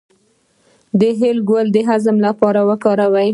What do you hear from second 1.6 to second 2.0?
د